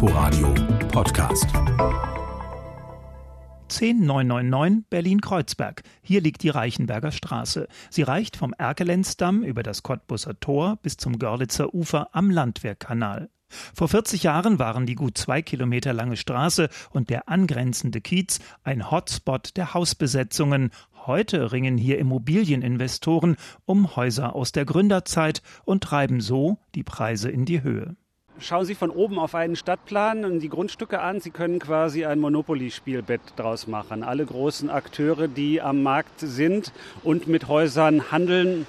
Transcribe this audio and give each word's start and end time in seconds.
Inforadio 0.00 0.54
Podcast. 0.92 1.48
10999 3.66 4.84
Berlin-Kreuzberg. 4.88 5.82
Hier 6.02 6.20
liegt 6.20 6.44
die 6.44 6.50
Reichenberger 6.50 7.10
Straße. 7.10 7.66
Sie 7.90 8.02
reicht 8.02 8.36
vom 8.36 8.52
Erkelenzdamm 8.52 9.42
über 9.42 9.64
das 9.64 9.82
Cottbusser 9.82 10.38
Tor 10.38 10.78
bis 10.82 10.98
zum 10.98 11.18
Görlitzer 11.18 11.74
Ufer 11.74 12.10
am 12.12 12.30
Landwehrkanal. 12.30 13.28
Vor 13.74 13.88
40 13.88 14.22
Jahren 14.22 14.60
waren 14.60 14.86
die 14.86 14.94
gut 14.94 15.18
zwei 15.18 15.42
Kilometer 15.42 15.92
lange 15.92 16.16
Straße 16.16 16.68
und 16.90 17.10
der 17.10 17.28
angrenzende 17.28 18.00
Kiez 18.00 18.38
ein 18.62 18.92
Hotspot 18.92 19.56
der 19.56 19.74
Hausbesetzungen. 19.74 20.70
Heute 21.06 21.50
ringen 21.50 21.76
hier 21.76 21.98
Immobilieninvestoren 21.98 23.34
um 23.64 23.96
Häuser 23.96 24.36
aus 24.36 24.52
der 24.52 24.64
Gründerzeit 24.64 25.42
und 25.64 25.82
treiben 25.82 26.20
so 26.20 26.58
die 26.76 26.84
Preise 26.84 27.30
in 27.30 27.46
die 27.46 27.64
Höhe. 27.64 27.96
Schauen 28.40 28.64
Sie 28.64 28.74
von 28.74 28.90
oben 28.90 29.18
auf 29.18 29.34
einen 29.34 29.56
Stadtplan 29.56 30.24
und 30.24 30.40
die 30.40 30.48
Grundstücke 30.48 31.00
an. 31.00 31.20
Sie 31.20 31.30
können 31.30 31.58
quasi 31.58 32.04
ein 32.04 32.20
Monopoly-Spielbett 32.20 33.20
draus 33.36 33.66
machen. 33.66 34.04
Alle 34.04 34.24
großen 34.24 34.70
Akteure, 34.70 35.26
die 35.26 35.60
am 35.60 35.82
Markt 35.82 36.20
sind 36.20 36.72
und 37.02 37.26
mit 37.26 37.48
Häusern 37.48 38.12
handeln 38.12 38.66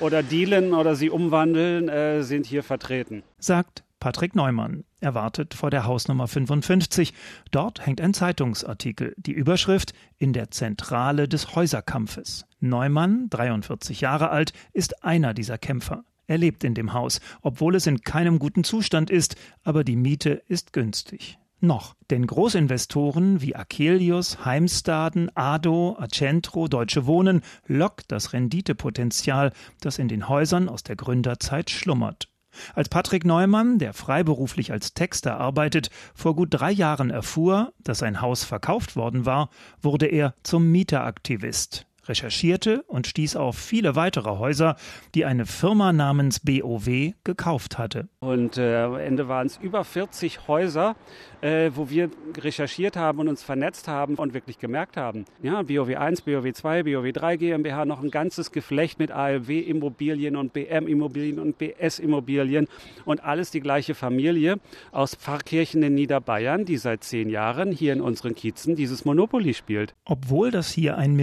oder 0.00 0.22
dealen 0.22 0.72
oder 0.72 0.94
sie 0.96 1.10
umwandeln, 1.10 1.88
äh, 1.88 2.22
sind 2.22 2.46
hier 2.46 2.62
vertreten. 2.62 3.22
Sagt 3.38 3.84
Patrick 4.00 4.34
Neumann. 4.34 4.84
Er 5.00 5.14
wartet 5.14 5.52
vor 5.52 5.70
der 5.70 5.84
Hausnummer 5.84 6.26
55. 6.26 7.12
Dort 7.50 7.84
hängt 7.86 8.00
ein 8.00 8.14
Zeitungsartikel. 8.14 9.14
Die 9.18 9.32
Überschrift 9.32 9.92
In 10.18 10.32
der 10.32 10.50
Zentrale 10.50 11.28
des 11.28 11.54
Häuserkampfes. 11.54 12.46
Neumann, 12.60 13.28
43 13.28 14.00
Jahre 14.00 14.30
alt, 14.30 14.54
ist 14.72 15.04
einer 15.04 15.34
dieser 15.34 15.58
Kämpfer. 15.58 16.04
Er 16.30 16.38
lebt 16.38 16.62
in 16.62 16.74
dem 16.74 16.92
Haus, 16.92 17.20
obwohl 17.42 17.74
es 17.74 17.88
in 17.88 18.02
keinem 18.02 18.38
guten 18.38 18.62
Zustand 18.62 19.10
ist, 19.10 19.34
aber 19.64 19.82
die 19.82 19.96
Miete 19.96 20.44
ist 20.46 20.72
günstig. 20.72 21.40
Noch, 21.58 21.96
denn 22.08 22.24
Großinvestoren 22.24 23.42
wie 23.42 23.56
Akelius, 23.56 24.44
Heimstaden, 24.44 25.32
Ado, 25.34 25.96
Accentro, 25.98 26.68
Deutsche 26.68 27.04
Wohnen 27.06 27.42
lockt 27.66 28.12
das 28.12 28.32
Renditepotenzial, 28.32 29.52
das 29.80 29.98
in 29.98 30.06
den 30.06 30.28
Häusern 30.28 30.68
aus 30.68 30.84
der 30.84 30.94
Gründerzeit 30.94 31.68
schlummert. 31.68 32.28
Als 32.76 32.88
Patrick 32.88 33.24
Neumann, 33.24 33.80
der 33.80 33.92
freiberuflich 33.92 34.70
als 34.70 34.94
Texter 34.94 35.36
arbeitet, 35.36 35.90
vor 36.14 36.36
gut 36.36 36.50
drei 36.52 36.70
Jahren 36.70 37.10
erfuhr, 37.10 37.72
dass 37.82 37.98
sein 37.98 38.20
Haus 38.20 38.44
verkauft 38.44 38.94
worden 38.94 39.26
war, 39.26 39.50
wurde 39.82 40.06
er 40.06 40.36
zum 40.44 40.70
Mieteraktivist 40.70 41.89
recherchierte 42.06 42.82
und 42.86 43.06
stieß 43.06 43.36
auf 43.36 43.56
viele 43.56 43.96
weitere 43.96 44.38
Häuser, 44.38 44.76
die 45.14 45.24
eine 45.24 45.46
Firma 45.46 45.92
namens 45.92 46.40
BOW 46.40 47.12
gekauft 47.24 47.78
hatte. 47.78 48.08
Und 48.20 48.58
äh, 48.58 48.76
am 48.76 48.96
Ende 48.96 49.28
waren 49.28 49.46
es 49.46 49.58
über 49.58 49.84
40 49.84 50.48
Häuser, 50.48 50.96
äh, 51.40 51.70
wo 51.74 51.90
wir 51.90 52.10
recherchiert 52.36 52.96
haben 52.96 53.18
und 53.18 53.28
uns 53.28 53.42
vernetzt 53.42 53.88
haben 53.88 54.16
und 54.16 54.34
wirklich 54.34 54.58
gemerkt 54.58 54.96
haben, 54.96 55.24
ja, 55.42 55.62
BOW 55.62 55.96
1, 55.96 56.22
BOW 56.22 56.52
2, 56.52 56.82
BOW 56.84 57.12
3 57.12 57.36
GmbH, 57.36 57.84
noch 57.84 58.02
ein 58.02 58.10
ganzes 58.10 58.52
Geflecht 58.52 58.98
mit 58.98 59.10
ALW 59.10 59.60
Immobilien 59.60 60.36
und 60.36 60.52
BM 60.52 60.86
Immobilien 60.86 61.38
und 61.38 61.58
BS 61.58 61.98
Immobilien 61.98 62.68
und 63.04 63.24
alles 63.24 63.50
die 63.50 63.60
gleiche 63.60 63.94
Familie 63.94 64.58
aus 64.92 65.14
Pfarrkirchen 65.14 65.82
in 65.82 65.94
Niederbayern, 65.94 66.64
die 66.64 66.76
seit 66.76 67.04
zehn 67.04 67.28
Jahren 67.28 67.72
hier 67.72 67.92
in 67.92 68.00
unseren 68.00 68.34
Kiezen 68.34 68.76
dieses 68.76 69.04
Monopoly 69.04 69.54
spielt. 69.54 69.94
Obwohl 70.04 70.50
das 70.50 70.70
hier 70.70 70.96
ein 70.96 71.14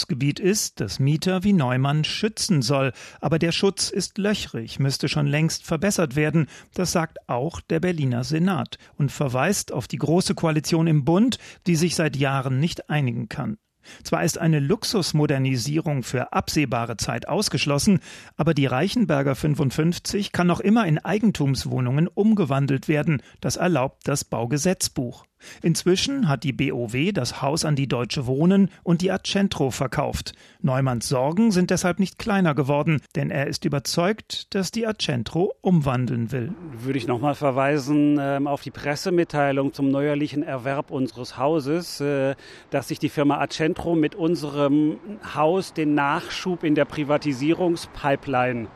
Milieuschutzgebiet 0.00 0.40
ist, 0.40 0.80
das 0.80 0.98
Mieter 0.98 1.44
wie 1.44 1.52
Neumann 1.52 2.04
schützen 2.04 2.62
soll, 2.62 2.92
aber 3.20 3.38
der 3.38 3.52
Schutz 3.52 3.90
ist 3.90 4.16
löchrig, 4.18 4.78
müsste 4.78 5.08
schon 5.08 5.26
längst 5.26 5.66
verbessert 5.66 6.16
werden, 6.16 6.46
das 6.74 6.92
sagt 6.92 7.28
auch 7.28 7.60
der 7.60 7.80
Berliner 7.80 8.24
Senat 8.24 8.78
und 8.96 9.12
verweist 9.12 9.72
auf 9.72 9.88
die 9.88 9.98
Große 9.98 10.34
Koalition 10.34 10.86
im 10.86 11.04
Bund, 11.04 11.38
die 11.66 11.76
sich 11.76 11.96
seit 11.96 12.16
Jahren 12.16 12.60
nicht 12.60 12.88
einigen 12.88 13.28
kann. 13.28 13.58
Zwar 14.04 14.24
ist 14.24 14.38
eine 14.38 14.60
Luxusmodernisierung 14.60 16.02
für 16.02 16.32
absehbare 16.32 16.96
Zeit 16.96 17.28
ausgeschlossen, 17.28 18.00
aber 18.36 18.54
die 18.54 18.66
Reichenberger 18.66 19.34
55 19.34 20.32
kann 20.32 20.46
noch 20.46 20.60
immer 20.60 20.86
in 20.86 20.98
Eigentumswohnungen 20.98 22.06
umgewandelt 22.06 22.88
werden. 22.88 23.22
Das 23.40 23.56
erlaubt 23.56 24.02
das 24.04 24.24
Baugesetzbuch. 24.24 25.24
Inzwischen 25.62 26.28
hat 26.28 26.44
die 26.44 26.52
BOW 26.52 27.12
das 27.12 27.42
Haus 27.42 27.64
an 27.64 27.76
die 27.76 27.88
Deutsche 27.88 28.26
Wohnen 28.26 28.70
und 28.82 29.02
die 29.02 29.10
Accentro 29.10 29.70
verkauft. 29.70 30.32
Neumanns 30.60 31.08
Sorgen 31.08 31.50
sind 31.50 31.70
deshalb 31.70 31.98
nicht 31.98 32.18
kleiner 32.18 32.54
geworden, 32.54 33.00
denn 33.14 33.30
er 33.30 33.46
ist 33.46 33.64
überzeugt, 33.64 34.54
dass 34.54 34.70
die 34.70 34.86
Accentro 34.86 35.54
umwandeln 35.60 36.32
will. 36.32 36.52
Würde 36.72 36.98
ich 36.98 37.06
nochmal 37.06 37.34
verweisen 37.34 38.18
äh, 38.18 38.40
auf 38.44 38.62
die 38.62 38.70
Pressemitteilung 38.70 39.72
zum 39.72 39.88
neuerlichen 39.88 40.42
Erwerb 40.42 40.90
unseres 40.90 41.36
Hauses, 41.36 42.00
äh, 42.00 42.34
dass 42.70 42.88
sich 42.88 42.98
die 42.98 43.08
Firma 43.08 43.38
Accentro 43.38 43.94
mit 43.94 44.14
unserem 44.14 44.98
Haus 45.34 45.72
den 45.72 45.94
Nachschub 45.94 46.64
in 46.64 46.74
der 46.74 46.84
Privatisierungspipeline 46.84 48.68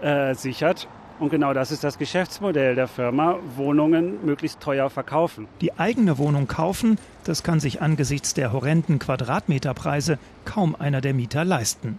äh, 0.00 0.34
sichert. 0.34 0.88
Und 1.18 1.30
genau 1.30 1.52
das 1.52 1.72
ist 1.72 1.82
das 1.82 1.98
Geschäftsmodell 1.98 2.76
der 2.76 2.86
Firma, 2.86 3.38
Wohnungen 3.56 4.24
möglichst 4.24 4.60
teuer 4.60 4.88
verkaufen. 4.88 5.48
Die 5.60 5.76
eigene 5.78 6.16
Wohnung 6.18 6.46
kaufen, 6.46 6.98
das 7.24 7.42
kann 7.42 7.58
sich 7.58 7.82
angesichts 7.82 8.34
der 8.34 8.52
horrenden 8.52 8.98
Quadratmeterpreise 9.00 10.18
kaum 10.44 10.76
einer 10.76 11.00
der 11.00 11.14
Mieter 11.14 11.44
leisten. 11.44 11.98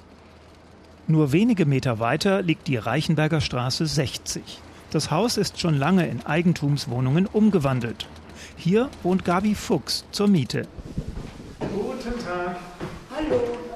Nur 1.07 1.31
wenige 1.31 1.65
Meter 1.65 1.99
weiter 1.99 2.41
liegt 2.41 2.67
die 2.67 2.77
Reichenberger 2.77 3.41
Straße 3.41 3.85
60. 3.85 4.61
Das 4.91 5.11
Haus 5.11 5.37
ist 5.37 5.59
schon 5.59 5.75
lange 5.75 6.07
in 6.07 6.25
Eigentumswohnungen 6.25 7.25
umgewandelt. 7.25 8.07
Hier 8.55 8.89
wohnt 9.03 9.25
Gabi 9.25 9.53
Fuchs 9.53 10.05
zur 10.11 10.27
Miete. 10.27 10.67
Guten 11.59 12.13
Tag. 12.23 12.57
Hallo. 13.15 13.68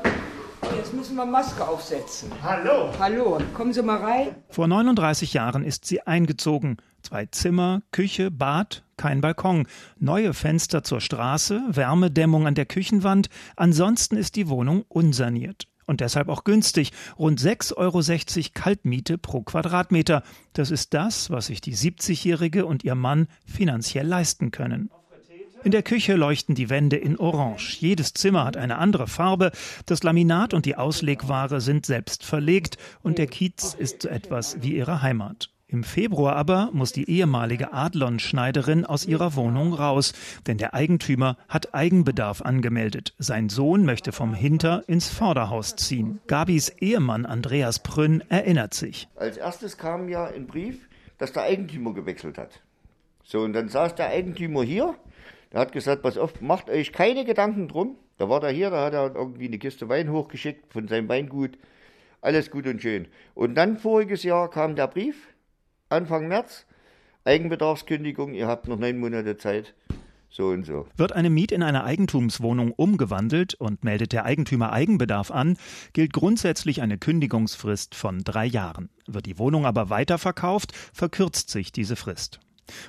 Jetzt 0.94 1.10
müssen 1.10 1.16
wir 1.16 1.26
Maske 1.26 1.68
aufsetzen. 1.68 2.32
Hallo. 2.44 2.94
Hallo, 3.00 3.42
kommen 3.56 3.74
Sie 3.74 3.82
mal 3.82 3.98
rein. 3.98 4.36
Vor 4.50 4.68
39 4.68 5.34
Jahren 5.34 5.64
ist 5.64 5.86
sie 5.86 6.02
eingezogen. 6.02 6.78
Zwei 7.02 7.26
Zimmer, 7.26 7.82
Küche, 7.92 8.30
Bad, 8.30 8.84
kein 8.96 9.20
Balkon, 9.20 9.66
neue 9.98 10.36
Fenster 10.36 10.84
zur 10.84 11.02
Straße, 11.02 11.64
Wärmedämmung 11.68 12.46
an 12.46 12.54
der 12.54 12.68
Küchenwand. 12.68 13.30
Ansonsten 13.56 14.18
ist 14.18 14.36
die 14.36 14.50
Wohnung 14.50 14.86
unsaniert. 14.88 15.68
Und 15.88 16.00
deshalb 16.00 16.30
auch 16.30 16.44
günstig. 16.44 16.92
Rund 17.18 17.42
6,60 17.42 17.76
Euro 17.78 18.50
Kaltmiete 18.54 19.18
pro 19.18 19.42
Quadratmeter. 19.42 20.22
Das 20.54 20.70
ist 20.70 20.94
das, 20.94 21.32
was 21.32 21.48
sich 21.48 21.60
die 21.60 21.76
70-Jährige 21.76 22.68
und 22.68 22.84
ihr 22.84 22.94
Mann 22.94 23.26
finanziell 23.48 24.06
leisten 24.06 24.52
können. 24.52 24.92
In 25.64 25.72
der 25.72 25.84
Küche 25.84 26.16
leuchten 26.16 26.56
die 26.56 26.70
Wände 26.70 26.98
in 26.98 27.18
Orange. 27.18 27.78
Jedes 27.80 28.14
Zimmer 28.14 28.44
hat 28.44 28.58
eine 28.58 28.80
andere 28.80 29.08
Farbe. 29.08 29.52
Das 29.86 30.04
Laminat 30.04 30.54
und 30.54 30.66
die 30.66 30.76
Auslegware 30.76 31.62
sind 31.62 31.86
selbst 31.86 32.26
verlegt 32.26 32.78
und 33.02 33.18
der 33.18 33.28
Kiez 33.28 33.74
ist 33.74 34.02
so 34.02 34.10
etwas 34.10 34.62
wie 34.62 34.76
ihre 34.76 35.02
Heimat. 35.02 35.50
Im 35.68 35.86
Februar 35.86 36.36
aber 36.36 36.70
muss 36.74 36.92
die 36.92 37.10
ehemalige 37.10 37.72
Adlon-Schneiderin 37.72 38.86
aus 38.86 39.06
ihrer 39.06 39.36
Wohnung 39.36 39.74
raus, 39.74 40.12
denn 40.48 40.58
der 40.58 40.74
Eigentümer 40.74 41.38
hat 41.48 41.74
Eigenbedarf 41.74 42.42
angemeldet. 42.42 43.16
Sein 43.18 43.48
Sohn 43.48 43.86
möchte 43.86 44.12
vom 44.12 44.34
Hinter 44.34 44.84
ins 44.88 45.08
Vorderhaus 45.08 45.78
ziehen. 45.78 46.20
Gabis 46.28 46.70
Ehemann 46.70 47.26
Andreas 47.26 47.80
Prünn 47.80 48.22
erinnert 48.28 48.74
sich. 48.74 49.08
Als 49.16 49.38
erstes 49.38 49.78
kam 49.78 50.10
ja 50.10 50.26
ein 50.26 50.46
Brief, 50.46 50.90
dass 51.18 51.32
der 51.32 51.44
Eigentümer 51.44 51.94
gewechselt 51.94 52.38
hat. 52.38 52.62
So, 53.24 53.40
und 53.40 53.54
dann 53.54 53.70
saß 53.70 53.96
der 53.96 54.10
Eigentümer 54.10 54.64
hier 54.64 54.96
er 55.54 55.62
hat 55.62 55.72
gesagt, 55.72 56.02
pass 56.02 56.18
auf, 56.18 56.42
macht 56.42 56.70
euch 56.72 56.92
keine 56.92 57.26
Gedanken 57.26 57.68
drum. 57.68 57.96
Da 58.18 58.28
war 58.28 58.44
er 58.44 58.52
hier, 58.52 58.72
da 58.72 58.86
hat 58.86 58.94
er 58.94 59.16
irgendwie 59.16 59.46
eine 59.46 59.60
Kiste 59.60 59.88
Wein 59.88 60.12
hochgeschickt 60.12 60.74
von 60.74 60.88
seinem 60.88 61.08
Weingut. 61.08 61.60
Alles 62.22 62.50
gut 62.50 62.66
und 62.66 62.82
schön. 62.82 63.08
Und 63.36 63.54
dann 63.54 63.78
voriges 63.78 64.24
Jahr 64.24 64.50
kam 64.50 64.76
der 64.76 64.88
Brief, 64.88 65.16
Anfang 65.90 66.28
März, 66.28 66.66
Eigenbedarfskündigung, 67.24 68.34
ihr 68.34 68.48
habt 68.48 68.68
noch 68.68 68.80
neun 68.80 69.00
Monate 69.00 69.38
Zeit. 69.38 69.76
So 70.28 70.48
und 70.48 70.66
so. 70.66 70.88
Wird 70.98 71.12
eine 71.12 71.30
Miet 71.30 71.52
in 71.52 71.62
einer 71.62 71.84
Eigentumswohnung 71.84 72.72
umgewandelt 72.72 73.54
und 73.54 73.84
meldet 73.84 74.12
der 74.12 74.26
Eigentümer 74.26 74.74
Eigenbedarf 74.74 75.30
an, 75.30 75.58
gilt 75.94 76.14
grundsätzlich 76.14 76.82
eine 76.82 76.98
Kündigungsfrist 76.98 77.94
von 77.94 78.24
drei 78.24 78.48
Jahren. 78.48 78.90
Wird 79.06 79.28
die 79.28 79.38
Wohnung 79.38 79.68
aber 79.68 79.92
weiterverkauft, 79.92 80.72
verkürzt 80.94 81.52
sich 81.52 81.72
diese 81.72 81.96
Frist. 81.96 82.40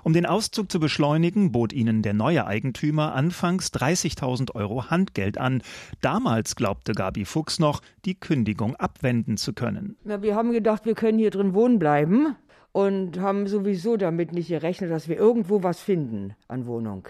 Um 0.02 0.12
den 0.12 0.26
Auszug 0.26 0.70
zu 0.70 0.80
beschleunigen, 0.80 1.52
bot 1.52 1.72
ihnen 1.72 2.02
der 2.02 2.14
neue 2.14 2.46
Eigentümer 2.46 3.14
anfangs 3.14 3.68
30.000 3.68 4.54
Euro 4.54 4.90
Handgeld 4.90 5.38
an. 5.38 5.62
Damals 6.00 6.56
glaubte 6.56 6.92
Gabi 6.92 7.24
Fuchs 7.24 7.58
noch, 7.58 7.80
die 8.04 8.14
Kündigung 8.14 8.76
abwenden 8.76 9.36
zu 9.36 9.52
können. 9.52 9.96
Na, 10.04 10.22
wir 10.22 10.34
haben 10.34 10.52
gedacht, 10.52 10.86
wir 10.86 10.94
können 10.94 11.18
hier 11.18 11.30
drin 11.30 11.54
wohnen 11.54 11.78
bleiben 11.78 12.36
und 12.72 13.20
haben 13.20 13.46
sowieso 13.46 13.96
damit 13.96 14.32
nicht 14.32 14.48
gerechnet, 14.48 14.90
dass 14.90 15.08
wir 15.08 15.16
irgendwo 15.16 15.62
was 15.62 15.80
finden 15.80 16.34
an 16.48 16.66
Wohnung. 16.66 17.08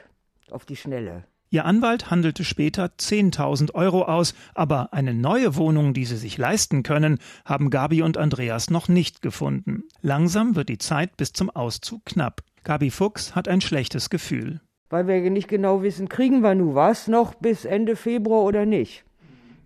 Auf 0.51 0.67
die 0.67 0.77
Schnelle. 0.77 1.25
Ihr 1.55 1.65
Anwalt 1.67 2.11
handelte 2.11 2.43
später 2.43 2.87
10.000 2.87 3.75
Euro 3.75 4.03
aus, 4.03 4.35
aber 4.55 4.93
eine 4.93 5.15
neue 5.15 5.55
Wohnung, 5.55 5.95
die 5.95 6.05
sie 6.05 6.17
sich 6.17 6.37
leisten 6.37 6.83
können, 6.83 7.19
haben 7.45 7.71
Gabi 7.71 8.03
und 8.03 8.19
Andreas 8.19 8.71
noch 8.71 8.89
nicht 8.89 9.23
gefunden. 9.23 9.85
Langsam 10.03 10.57
wird 10.57 10.69
die 10.69 10.79
Zeit 10.79 11.17
bis 11.17 11.33
zum 11.33 11.51
Auszug 11.51 12.05
knapp. 12.07 12.43
Gabi 12.65 12.91
Fuchs 12.91 13.35
hat 13.35 13.47
ein 13.47 13.61
schlechtes 13.61 14.09
Gefühl. 14.09 14.63
Weil 14.89 15.07
wir 15.07 15.31
nicht 15.31 15.49
genau 15.49 15.83
wissen, 15.83 16.09
kriegen 16.09 16.41
wir 16.41 16.55
nun 16.55 16.75
was 16.75 17.09
noch 17.09 17.35
bis 17.35 17.67
Ende 17.67 17.95
Februar 17.95 18.43
oder 18.45 18.65
nicht. 18.65 19.05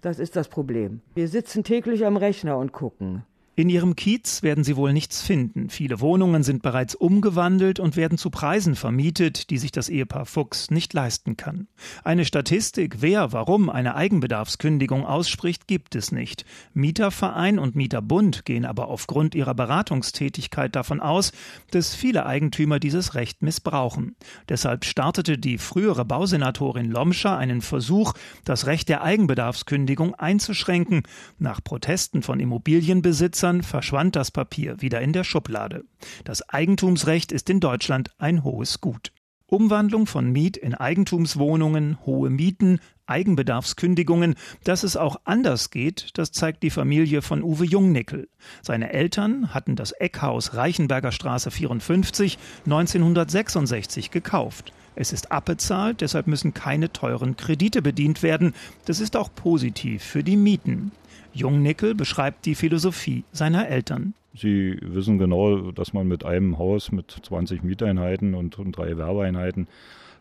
Das 0.02 0.18
ist 0.18 0.34
das 0.34 0.48
Problem. 0.48 1.00
Wir 1.14 1.28
sitzen 1.28 1.62
täglich 1.62 2.04
am 2.04 2.16
Rechner 2.16 2.58
und 2.58 2.72
gucken. 2.72 3.22
In 3.58 3.70
ihrem 3.70 3.96
Kiez 3.96 4.44
werden 4.44 4.62
sie 4.62 4.76
wohl 4.76 4.92
nichts 4.92 5.20
finden. 5.20 5.68
Viele 5.68 5.98
Wohnungen 5.98 6.44
sind 6.44 6.62
bereits 6.62 6.94
umgewandelt 6.94 7.80
und 7.80 7.96
werden 7.96 8.16
zu 8.16 8.30
Preisen 8.30 8.76
vermietet, 8.76 9.50
die 9.50 9.58
sich 9.58 9.72
das 9.72 9.88
Ehepaar 9.88 10.26
Fuchs 10.26 10.70
nicht 10.70 10.92
leisten 10.94 11.36
kann. 11.36 11.66
Eine 12.04 12.24
Statistik, 12.24 12.98
wer 13.02 13.32
warum 13.32 13.68
eine 13.68 13.96
Eigenbedarfskündigung 13.96 15.04
ausspricht, 15.04 15.66
gibt 15.66 15.96
es 15.96 16.12
nicht. 16.12 16.44
Mieterverein 16.72 17.58
und 17.58 17.74
Mieterbund 17.74 18.44
gehen 18.44 18.64
aber 18.64 18.86
aufgrund 18.86 19.34
ihrer 19.34 19.54
Beratungstätigkeit 19.54 20.76
davon 20.76 21.00
aus, 21.00 21.32
dass 21.72 21.96
viele 21.96 22.26
Eigentümer 22.26 22.78
dieses 22.78 23.16
Recht 23.16 23.42
missbrauchen. 23.42 24.14
Deshalb 24.48 24.84
startete 24.84 25.36
die 25.36 25.58
frühere 25.58 26.04
Bausenatorin 26.04 26.92
Lomscher 26.92 27.36
einen 27.36 27.60
Versuch, 27.60 28.12
das 28.44 28.66
Recht 28.66 28.88
der 28.88 29.02
Eigenbedarfskündigung 29.02 30.14
einzuschränken. 30.14 31.02
Nach 31.40 31.60
Protesten 31.64 32.22
von 32.22 32.38
Immobilienbesitzern 32.38 33.47
Besitzern 33.48 33.62
verschwand 33.62 34.16
das 34.16 34.30
Papier 34.30 34.82
wieder 34.82 35.00
in 35.00 35.12
der 35.12 35.24
Schublade. 35.24 35.84
Das 36.24 36.46
Eigentumsrecht 36.48 37.32
ist 37.32 37.48
in 37.48 37.60
Deutschland 37.60 38.10
ein 38.18 38.44
hohes 38.44 38.80
Gut. 38.80 39.12
Umwandlung 39.46 40.06
von 40.06 40.30
Miet 40.30 40.58
in 40.58 40.74
Eigentumswohnungen, 40.74 41.96
hohe 42.04 42.28
Mieten, 42.28 42.80
Eigenbedarfskündigungen, 43.08 44.34
dass 44.64 44.82
es 44.82 44.96
auch 44.96 45.16
anders 45.24 45.70
geht, 45.70 46.10
das 46.14 46.32
zeigt 46.32 46.62
die 46.62 46.70
Familie 46.70 47.22
von 47.22 47.42
Uwe 47.42 47.64
Jungnickel. 47.64 48.28
Seine 48.62 48.92
Eltern 48.92 49.54
hatten 49.54 49.76
das 49.76 49.92
Eckhaus 49.92 50.54
Reichenberger 50.54 51.12
Straße 51.12 51.50
54 51.50 52.38
1966 52.64 54.10
gekauft. 54.10 54.72
Es 54.94 55.12
ist 55.12 55.30
abbezahlt, 55.30 56.00
deshalb 56.00 56.26
müssen 56.26 56.54
keine 56.54 56.92
teuren 56.92 57.36
Kredite 57.36 57.82
bedient 57.82 58.22
werden. 58.24 58.52
Das 58.84 59.00
ist 59.00 59.16
auch 59.16 59.32
positiv 59.32 60.02
für 60.02 60.24
die 60.24 60.36
Mieten. 60.36 60.90
Jungnickel 61.32 61.94
beschreibt 61.94 62.46
die 62.46 62.56
Philosophie 62.56 63.24
seiner 63.32 63.68
Eltern. 63.68 64.14
Sie 64.34 64.78
wissen 64.82 65.18
genau, 65.18 65.70
dass 65.72 65.92
man 65.92 66.06
mit 66.06 66.24
einem 66.24 66.58
Haus 66.58 66.92
mit 66.92 67.10
20 67.10 67.62
Mieteinheiten 67.62 68.34
und, 68.34 68.56
drei 68.76 68.96
Werbeeinheiten 68.96 69.68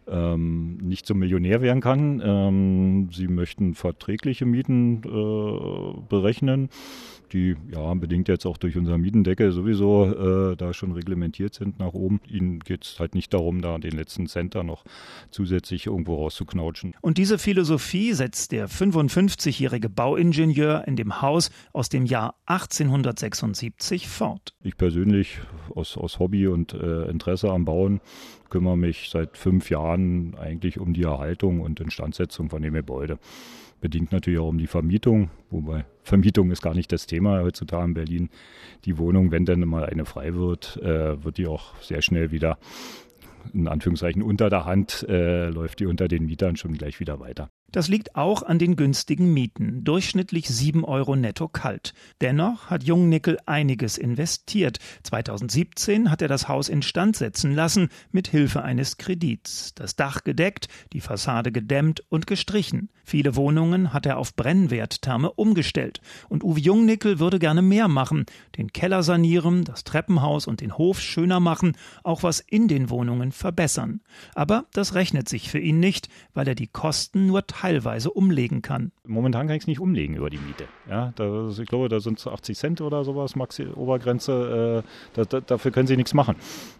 ähm, 0.10 0.78
nicht 0.78 1.06
zum 1.06 1.20
Millionär 1.20 1.62
werden 1.62 1.82
kann. 1.82 2.22
Ähm, 2.24 3.10
sie 3.12 3.28
möchten 3.28 3.74
verträgliche 3.74 4.46
Mieten 4.46 5.02
äh, 5.04 6.02
berechnen 6.10 6.70
die 7.34 7.56
ja 7.72 7.94
bedingt 7.94 8.28
jetzt 8.28 8.46
auch 8.46 8.58
durch 8.58 8.78
unser 8.78 8.98
Mietendeckel 8.98 9.52
sowieso 9.52 10.06
äh, 10.06 10.56
da 10.56 10.74
schon 10.74 10.92
reglementiert 10.92 11.54
sind 11.54 11.80
nach 11.80 11.94
oben. 11.94 12.22
Ihnen 12.28 12.60
geht 12.60 12.86
es 12.86 13.00
halt 13.00 13.16
nicht 13.16 13.34
darum, 13.34 13.62
da 13.62 13.78
den 13.78 13.92
letzten 13.92 14.28
Center 14.28 14.64
noch 14.64 14.84
zusätzlich 15.32 15.88
irgendwo 15.88 16.16
rauszuknautschen. 16.16 16.94
Und 17.02 17.18
diese 17.18 17.38
Philosophie 17.38 18.14
setzt 18.14 18.52
der 18.52 18.70
55-jährige 18.70 19.90
Bauingenieur 19.90 20.88
in 20.88 20.96
dem 20.96 21.22
Haus 21.22 21.52
aus 21.74 21.90
dem 21.90 22.06
Jahr 22.06 22.36
1876 22.46 24.08
fort. 24.08 24.54
Ich 24.64 24.78
persönlich 24.78 25.40
aus, 25.76 25.98
aus 25.98 26.20
Hobby 26.20 26.48
und 26.48 26.74
äh, 26.74 27.10
Interesse 27.10 27.52
am 27.52 27.66
Bauen 27.66 28.02
kümmere 28.50 28.78
mich 28.78 29.10
seit 29.10 29.38
fünf 29.38 29.70
Jahren 29.70 30.36
eigentlich 30.36 30.80
um 30.80 30.94
die 30.94 31.04
Erhaltung 31.04 31.62
und 31.62 31.80
Instandsetzung 31.80 32.50
von 32.50 32.62
dem 32.62 32.74
Gebäude. 32.74 33.20
Bedingt 33.80 34.12
natürlich 34.12 34.40
auch 34.40 34.48
um 34.48 34.58
die 34.58 34.68
Vermietung, 34.68 35.30
wobei 35.52 35.86
Vermietung 36.04 36.50
ist 36.52 36.64
gar 36.64 36.74
nicht 36.74 36.92
das 36.92 37.06
Thema 37.06 37.42
heutzutage 37.42 37.86
in 37.86 37.94
Berlin. 37.94 38.30
Die 38.86 38.98
Wohnung, 38.98 39.32
wenn 39.32 39.46
dann 39.46 39.60
mal 39.62 39.86
eine 39.86 40.06
frei 40.06 40.34
wird, 40.34 40.78
äh, 40.78 41.24
wird 41.24 41.38
die 41.38 41.48
auch 41.48 41.76
sehr 41.82 42.02
schnell 42.02 42.32
wieder 42.32 42.58
in 43.54 43.68
Anführungszeichen 43.68 44.22
unter 44.22 44.50
der 44.50 44.66
Hand, 44.66 45.06
äh, 45.08 45.50
läuft 45.50 45.80
die 45.80 45.86
unter 45.86 46.08
den 46.08 46.26
Mietern 46.26 46.56
schon 46.56 46.74
gleich 46.74 47.00
wieder 47.00 47.20
weiter. 47.20 47.50
Das 47.74 47.90
liegt 47.90 48.16
auch 48.16 48.44
an 48.44 48.60
den 48.60 48.78
günstigen 48.78 49.34
Mieten, 49.34 49.84
durchschnittlich 49.84 50.48
7 50.48 50.86
Euro 50.86 51.18
netto 51.18 51.50
kalt. 51.50 51.94
Dennoch 52.22 52.70
hat 52.70 52.84
Jungnickel 52.84 53.40
einiges 53.46 53.98
investiert. 53.98 54.78
2017 55.04 56.10
hat 56.10 56.22
er 56.22 56.30
das 56.30 56.48
Haus 56.48 56.70
instand 56.70 57.18
setzen 57.18 57.54
lassen 57.54 57.90
mit 58.10 58.30
Hilfe 58.30 58.64
eines 58.64 58.96
Kredits. 58.98 59.74
Das 59.76 59.98
Dach 59.98 60.24
gedeckt, 60.24 60.70
die 60.94 61.02
Fassade 61.02 61.52
gedämmt 61.52 62.04
und 62.08 62.26
gestrichen. 62.26 62.90
Viele 63.04 63.36
Wohnungen 63.36 63.94
hat 63.94 64.06
er 64.06 64.18
auf 64.18 64.36
Brennwerttherme 64.36 65.32
umgestellt. 65.32 66.02
Und 66.28 66.44
Uwe 66.44 66.60
Jungnickel 66.60 67.20
würde 67.20 67.40
gerne 67.40 67.62
mehr 67.62 67.88
machen. 67.88 68.26
Den 68.58 68.74
Keller 68.74 69.02
sanieren, 69.02 69.64
das 69.64 69.84
Treppenhaus 69.84 70.48
und 70.48 70.60
den 70.62 70.78
Hof 70.78 71.00
schöner 71.00 71.40
machen, 71.40 71.78
auch 72.04 72.24
was 72.24 72.42
in 72.42 72.68
den 72.68 72.90
Wohnungen 72.90 73.32
verbessern. 73.32 74.02
Aber 74.36 74.66
das 74.74 74.94
rechnet 74.94 75.30
sich 75.30 75.50
für 75.50 75.60
ihn 75.60 75.80
nicht, 75.80 76.10
weil 76.34 76.48
er 76.50 76.56
die 76.56 76.68
Kosten 76.68 77.28
nur 77.28 77.48
teilweise 77.62 78.12
umlegen 78.12 78.62
kann. 78.62 78.92
Momentan 79.06 79.48
kann 79.48 79.56
ich 79.56 79.64
es 79.64 79.68
nicht 79.68 79.80
umlegen 79.80 80.16
über 80.16 80.30
die 80.30 80.38
Miete. 80.38 80.66
Ja, 80.90 81.12
das, 81.16 81.58
ich 81.60 81.68
glaube, 81.68 81.90
da 81.90 82.00
sind 82.00 82.20
es 82.20 82.28
80 82.28 82.58
Cent 82.58 82.82
oder 82.82 83.04
sowas, 83.04 83.36
Maxi 83.36 83.68
Obergrenze. 83.68 84.84
Äh, 84.86 84.90
da, 85.14 85.26
da, 85.26 85.42
dafür 85.42 85.72
können 85.72 85.88
Sie 85.88 85.98
nichts 85.98 86.14
machen. 86.14 86.36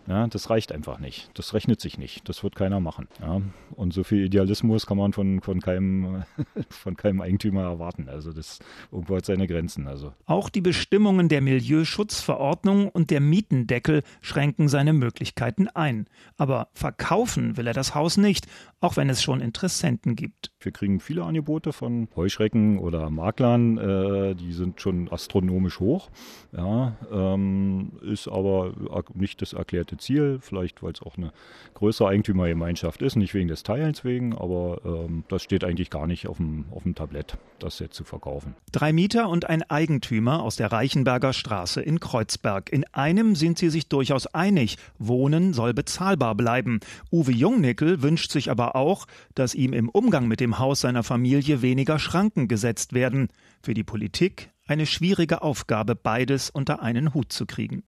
Ja, 0.08 0.28
das 0.28 0.50
reicht 0.50 0.72
einfach 0.72 1.00
nicht. 1.00 1.30
Das 1.34 1.54
rechnet 1.54 1.82
sich 1.82 1.98
nicht. 1.98 2.30
Das 2.30 2.44
wird 2.44 2.56
keiner 2.56 2.80
machen. 2.80 3.08
Ja. 3.22 3.42
Und 3.72 3.94
so 3.94 4.04
viel 4.04 4.26
Idealismus 4.26 4.86
kann 4.86 4.98
man 4.98 5.14
von, 5.14 5.42
von, 5.42 5.62
keinem, 5.62 6.24
von 6.70 6.96
keinem 6.96 7.22
Eigentümer 7.22 7.64
erwarten. 7.64 8.08
Also 8.08 8.32
das 8.32 8.60
irgendwo 8.92 9.18
hat 9.18 9.26
seine 9.26 9.48
Grenzen. 9.48 9.88
Also. 9.88 10.14
Auch 10.26 10.50
die 10.50 10.62
Bestimmungen 10.62 11.28
der 11.28 11.42
Milieuschutzverordnung 11.42 12.90
und 12.90 13.10
der 13.10 13.20
Mietendeckel 13.20 14.04
schränken 14.22 14.70
seine 14.70 14.94
Möglichkeiten 14.94 15.68
ein. 15.68 16.06
Aber 16.38 16.70
verkaufen 16.74 17.58
will 17.58 17.68
er 17.68 17.74
das 17.74 17.96
Haus 17.96 18.18
nicht, 18.18 18.48
auch 18.80 18.96
wenn 18.96 19.10
es 19.10 19.22
schon 19.24 19.42
Interessenten 19.42 20.16
gibt. 20.16 20.52
Wir 20.68 20.74
kriegen 20.74 21.00
viele 21.00 21.24
Angebote 21.24 21.72
von 21.72 22.10
Heuschrecken 22.18 22.80
oder 22.80 23.10
Maklern, 23.10 23.78
äh, 23.78 24.36
die 24.36 24.52
sind 24.52 24.82
schon 24.82 25.10
astronomisch 25.10 25.80
hoch. 25.80 26.10
Ja, 26.52 26.98
ähm, 27.10 27.94
ist 28.02 28.28
aber 28.28 28.74
nicht 29.14 29.42
das 29.42 29.54
erklärte 29.54 29.96
Ziel, 29.96 30.40
vielleicht 30.42 30.84
weil 30.84 30.92
es 30.92 31.02
auch 31.02 31.16
eine 31.16 31.32
größere 31.74 32.10
Eigentümergemeinschaft 32.10 33.02
ist, 33.02 33.16
nicht 33.16 33.34
wegen 33.34 33.48
des 33.48 33.64
Teilens 33.64 34.04
wegen, 34.04 34.36
aber 34.36 34.82
ähm, 34.84 35.24
das 35.30 35.42
steht 35.42 35.64
eigentlich 35.64 35.90
gar 35.90 36.06
nicht 36.06 36.28
auf 36.28 36.36
dem, 36.36 36.66
auf 36.72 36.84
dem 36.84 36.96
Tablett, 36.96 37.38
das 37.60 37.80
jetzt 37.80 37.96
zu 37.96 38.04
verkaufen. 38.04 38.54
Drei 38.74 38.92
Mieter 38.92 39.30
und 39.30 39.50
ein 39.50 39.64
Eigentümer 39.64 40.44
aus 40.44 40.58
der 40.58 40.74
Reichenberger 40.74 41.32
Straße 41.32 41.80
in 41.82 42.02
Kreuzberg. 42.02 42.74
In 42.74 42.84
einem 42.92 43.36
sind 43.36 43.58
sie 43.58 43.70
sich 43.70 43.88
durchaus 43.88 44.28
einig, 44.28 44.76
Wohnen 45.00 45.54
soll 45.54 45.74
bezahlbar 45.74 46.36
bleiben. 46.36 46.82
Uwe 47.10 47.32
Jungnickel 47.32 48.02
wünscht 48.02 48.32
sich 48.32 48.52
aber 48.52 48.76
auch, 48.76 49.08
dass 49.34 49.56
ihm 49.56 49.72
im 49.72 49.88
Umgang 49.88 50.28
mit 50.28 50.42
dem 50.42 50.57
Haus 50.60 50.82
seiner 50.82 51.04
Familie 51.04 51.62
weniger 51.62 52.00
Schranken 52.00 52.48
gesetzt 52.48 52.94
werden. 52.94 53.30
Für 53.62 53.74
die 53.74 53.84
Politik 53.84 54.52
eine 54.68 54.86
schwierige 54.86 55.42
Aufgabe, 55.42 55.96
beides 55.96 56.50
unter 56.50 56.82
einen 56.82 57.14
Hut 57.14 57.32
zu 57.32 57.46
kriegen. 57.46 57.84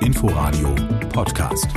Inforadio 0.00 0.74
Podcast. 1.12 1.68